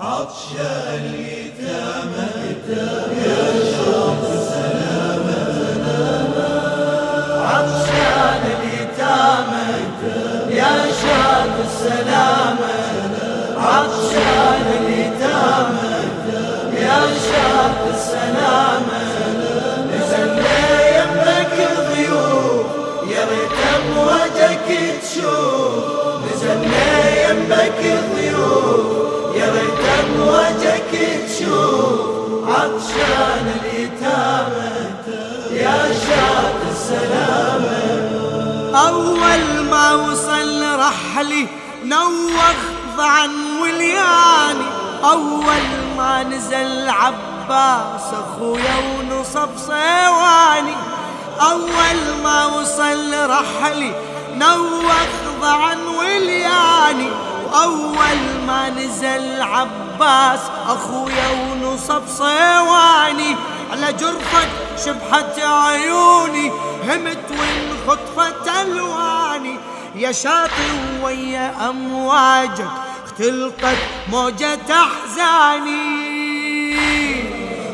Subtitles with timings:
[0.00, 2.26] عطشان اليتامى
[2.68, 4.20] يا شوق
[10.50, 12.09] يا شوق السلامة
[38.90, 41.46] أول ما وصل رحلي
[41.84, 42.60] نوخ
[42.96, 43.30] ضعن
[43.62, 44.66] ولياني.
[45.04, 45.66] أول
[45.96, 50.74] ما نزل عباس أخويا ونصب صيواني.
[51.40, 53.92] أول ما وصل رحلي
[54.34, 55.10] نوخ
[55.40, 57.10] ضعن ولياني.
[57.46, 63.36] وأول ما نزل عباس أخويا ونصب صيواني.
[63.72, 64.48] على جرفك
[64.84, 66.52] شبحت عيوني
[66.84, 67.18] همت
[67.90, 69.56] وانخطفت ألواني.
[69.96, 70.70] يا شاطئ
[71.02, 72.68] ويا أمواجك
[73.04, 73.78] اختلطت
[74.12, 76.00] موجة أحزاني.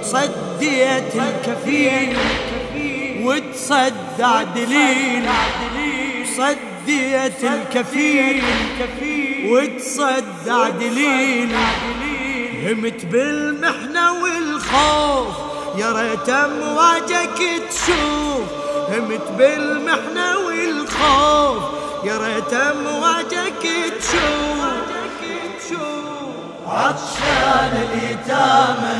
[0.02, 2.16] صديت الكفيل
[3.22, 5.28] وتصدع دليل.
[6.36, 8.42] صديت الكفيل
[9.48, 11.56] وتصدع دليل.
[12.66, 15.36] همت بالمحنة والخوف
[15.78, 17.38] يا ريت أمواجك
[17.70, 18.65] تشوف.
[18.88, 21.62] همت بالمحنة والخوف.
[22.04, 23.64] يا ريت أمواجك
[23.98, 24.60] تشوف.
[26.66, 28.98] عطشان اليتامى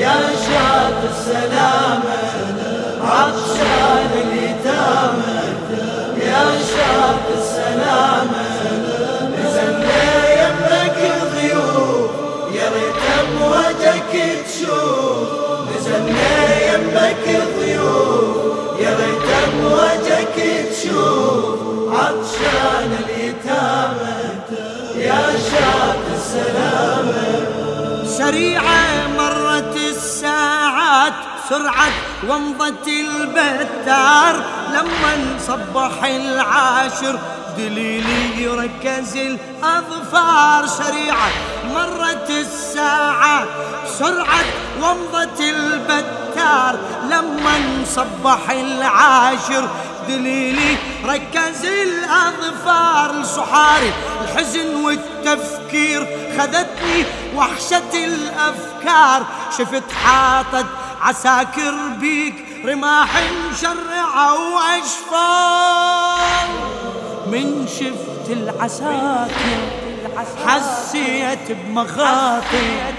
[0.00, 2.20] يا شاط السلامة.
[3.04, 5.40] عطشان اليتامى
[6.26, 7.49] يا شاط السلامة.
[28.30, 31.12] سريعة مرت الساعات
[31.48, 31.90] سرعة
[32.28, 34.42] ومضت البتار.
[34.72, 37.18] لما صبح العاشر
[37.56, 40.66] دليلي يركز الأظفار.
[40.66, 41.30] سريعة
[41.74, 43.48] مرت الساعات
[43.84, 44.44] بسرعة
[44.82, 46.78] ومضت البتار.
[47.04, 49.68] لما صبح العاشر
[50.08, 53.12] دليلي ركز الأظفار.
[53.20, 53.92] لصحاري
[54.22, 55.59] الحزن والتفكير
[56.38, 57.04] خذتني
[57.36, 59.26] وحشة الأفكار.
[59.58, 60.66] شفت حاطت
[61.00, 63.08] عساكر بيك رماح
[63.50, 66.48] مشرعة وأشفار.
[67.26, 69.60] من شفت العساكر
[70.46, 72.94] حسيت بمخاطر.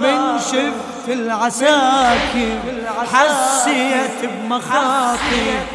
[0.00, 2.58] من شفت العساكر
[3.12, 5.66] حسيت بمخاطر.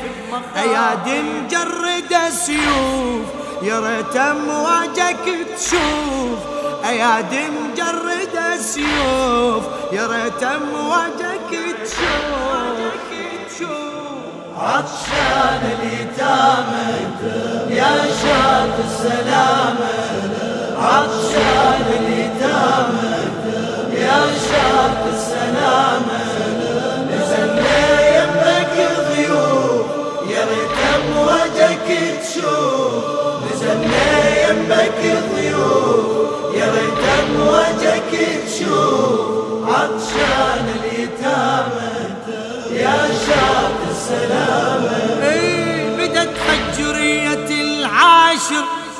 [0.57, 3.25] أيادي مجردة سيوف
[3.63, 5.25] يا ريت امواجك
[5.57, 6.39] تشوف
[6.85, 11.51] ايادي مجردة سيوف يا ريت امواجك
[11.85, 12.31] تشوف
[14.57, 16.89] عطشان اليتامى
[17.69, 19.93] يا شاط السلامة.
[20.77, 23.15] عطشان اليتامى
[23.93, 26.10] يا شاط السلامة.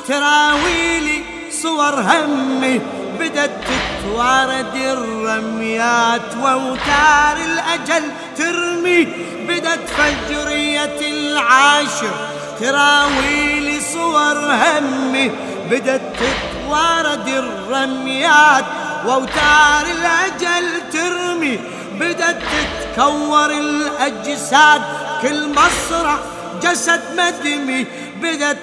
[0.08, 1.22] تراويلي
[1.62, 2.80] صور همي
[3.20, 9.04] بدت تتوارد الرميات وأوتار الأجل ترمي
[9.48, 12.14] بدت فجرية العاشر
[12.60, 15.30] تراويلي صور همي
[15.70, 18.64] بدت تتوارد الرميات
[19.06, 21.58] وأوتار الأجل ترمي
[22.00, 24.82] بدت تتكور الأجساد
[25.22, 26.18] كل مصرع
[26.62, 27.86] جسد مدمي
[28.22, 28.58] بدت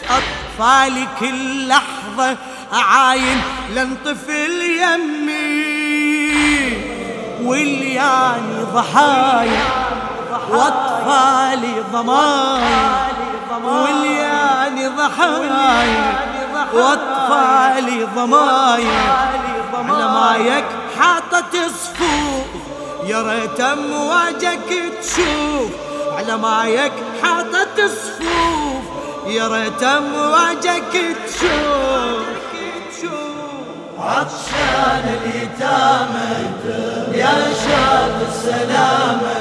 [0.60, 2.38] اطفالي كل لحظه
[2.74, 3.42] أعاين
[3.76, 6.20] لن طفل يمي.
[7.44, 9.66] والياني ضحايا
[10.50, 13.08] واطفالي ضمايا.
[13.64, 16.20] والياني ضحايا
[16.74, 19.30] واطفالي ضمايا.
[19.74, 20.66] على مايك
[21.00, 22.48] حاطت صفوف
[23.06, 25.72] يا ريت أمواجك تشوف.
[26.18, 28.59] على مايك حاطت صفوف
[29.30, 30.94] يا ريت امواجك
[31.28, 32.26] تشوف
[34.00, 36.32] عطشان اليتامى
[37.14, 39.38] يا شاط السلامة.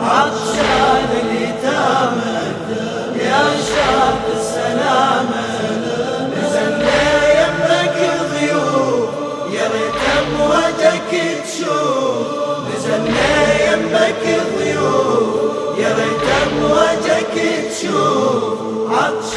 [0.00, 2.38] عطشان اليتامى
[3.24, 5.44] يا شاط السلامة.
[6.36, 7.02] نزلنا
[7.40, 7.98] يمك
[8.32, 9.10] ضيوف
[9.54, 11.12] يا ريت امواجك
[11.44, 12.26] تشوف
[12.68, 13.32] نزلنا
[13.72, 14.24] يمك
[14.58, 17.34] ضيوف يا ريت امواجك
[17.70, 18.19] تشوف.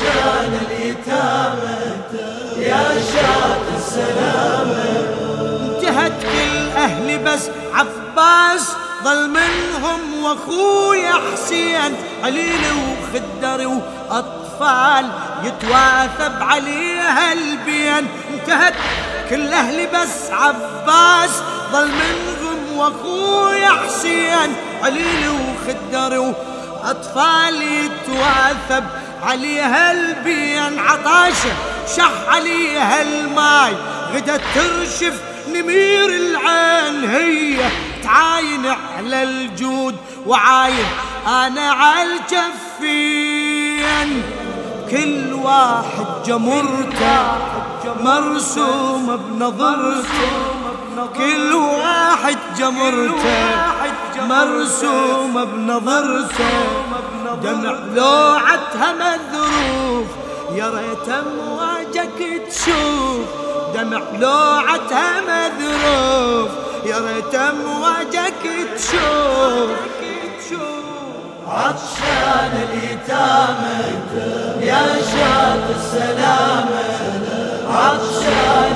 [0.03, 1.83] عطشان اليتامى
[2.57, 2.83] يا
[3.13, 4.83] شاط السلامة
[5.77, 8.71] انتهت كل أهلي بس عباس
[9.03, 11.95] ظل منهم وأخويا حسين.
[12.23, 15.05] عليل وخدر وأطفال
[15.43, 18.73] يتواثب عليها البين انتهت
[19.29, 21.31] كل أهلي بس عباس
[21.71, 24.55] ظل منهم وأخويا حسين.
[24.83, 26.19] عليل وخدر
[26.83, 28.83] وأطفال يتواثب
[29.25, 31.53] عليها البين عطاشه.
[31.97, 33.73] شح عليها الماي
[34.13, 37.09] غدت ترشف نمير العين.
[37.09, 37.69] هي
[38.03, 38.65] تعاين
[38.97, 40.85] على الجود وعاين.
[41.27, 42.03] أنا على
[44.91, 47.35] كل واحد جمرته
[48.01, 50.31] مرسوم بنظرته.
[51.17, 53.92] كل واحد جمرته.
[54.29, 56.63] مرسوم بنظرته
[57.43, 60.07] دمع لوعتها مذروف
[60.55, 63.27] يا ريت أمواجك تشوف.
[63.75, 66.51] دمع لوعتها مذروف
[66.85, 68.43] يا ريت أمواجك
[68.75, 69.69] تشوف.
[71.47, 73.79] عطشان اليتامى
[74.61, 76.83] يا شاط السلامة.
[77.69, 78.72] عطشان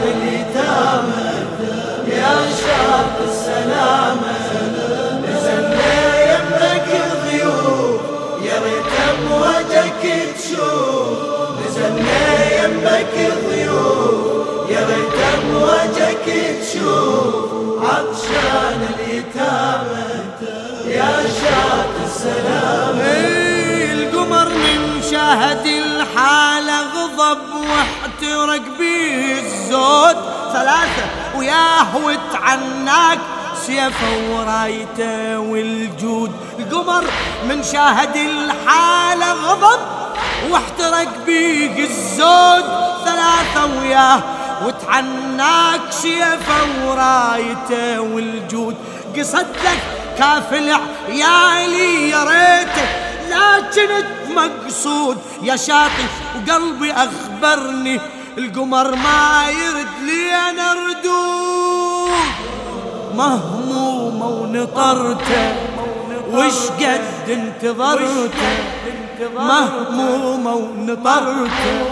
[10.03, 16.25] امواجك تشوف نزلنا يمك ضيوف يا ريت امواجك
[16.61, 20.07] تشوف عطشان اليتامى
[20.85, 30.17] يا شاط السلامة إيه القمر من شاهد الحالة غضب واحترق بيه الزود.
[30.53, 31.05] ثلاثة
[31.37, 33.19] وياه وتعناك.
[33.65, 36.31] سيفه ورايته والجود.
[36.59, 37.03] القمر
[37.49, 39.79] من شاهد الحالة غضب
[40.49, 42.65] واحترق بيه الزود
[43.05, 44.21] ثلاثة وياه.
[44.65, 48.75] وتعناك سيفه ورايته والجود.
[49.17, 49.79] قصد لك
[50.17, 50.71] كافل
[51.09, 52.87] عيالي يا ريته
[53.29, 55.17] لكنت مقصود.
[55.43, 56.05] يا شاطي
[56.35, 57.99] وقلبي أخبرني
[58.37, 62.56] القمر ما يرد لي أنا ردود.
[63.17, 65.55] مهمومه ونطرته
[66.33, 68.51] وش قد انتظرته
[69.37, 71.85] مهمومه ونطرته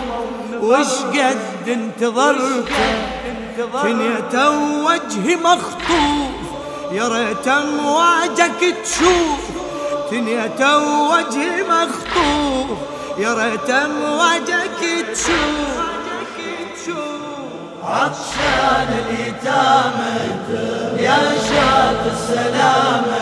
[0.62, 2.86] وش قد انتظرته
[3.84, 4.50] ثنيته
[4.86, 6.36] وجهي مخطوف.
[6.92, 9.42] يا ريت أمواجك تشوف.
[10.10, 10.78] ثنيته
[11.12, 12.78] وجهي مخطوف.
[13.18, 14.82] يا ريت أمواجك
[15.14, 15.76] تشوف.
[17.86, 20.16] عطشان اليتامى
[21.00, 23.22] يا شاط السلامة.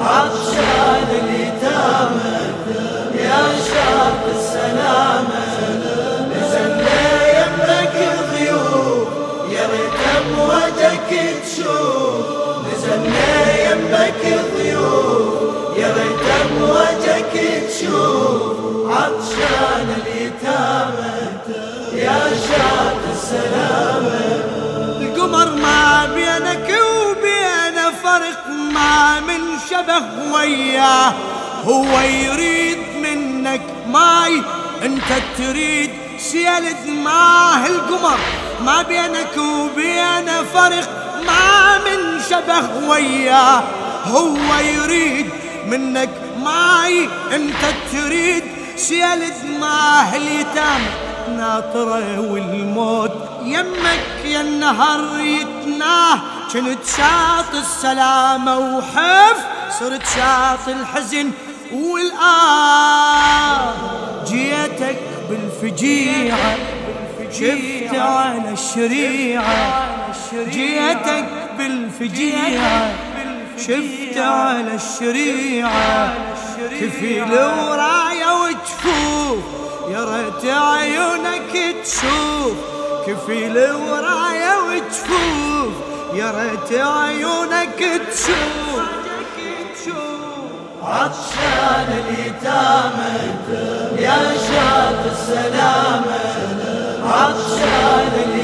[0.00, 2.36] عطشان اليتامى
[3.14, 5.44] يا شاط السلامة.
[6.30, 7.02] نزلنا
[7.38, 7.96] يمك
[8.32, 9.08] ضيوف
[9.52, 11.10] يا ريت امواجك
[11.42, 12.26] تشوف.
[12.66, 13.32] نزلنا
[13.70, 14.59] يمك ضيوف
[29.80, 31.12] شبه وياه
[31.64, 34.42] هو يريد منك ماي
[34.82, 38.18] انت تريد سيل دماه القمر.
[38.64, 40.88] ما بينك وبينه فرق
[41.26, 43.62] ما من شبه وياه
[44.06, 45.26] هو يريد
[45.66, 46.10] منك
[46.44, 48.44] ماي انت تريد
[48.76, 50.90] سيل دماه اليتامى
[51.36, 53.12] ناطرة والموت
[53.44, 56.20] يمك يا النهر يتناه.
[56.52, 61.30] كنت شاط السلامة وحف صرت شاط الحزن
[61.72, 63.74] والآه
[64.24, 64.98] جيتك
[65.30, 66.56] بالفجيعة
[67.32, 69.86] شفت على الشريعة.
[70.34, 71.26] جيتك
[71.58, 72.94] بالفجيعة
[73.58, 76.14] شفت على الشريعة.
[76.80, 79.38] كفيل ورايا وجفوف
[79.90, 82.56] يا ريت عيونك تشوف.
[83.06, 85.72] كفيل ورايا وجفوف
[86.14, 88.99] يا ريت عيونك تشوف.
[90.82, 93.14] عطشان اليتامى
[93.98, 94.18] يا
[94.48, 96.20] شاط السلامة.
[97.04, 98.39] عطشان اليتامى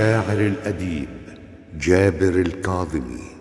[0.00, 1.08] للشاعر الأديب
[1.80, 3.39] جابر الكاظمي.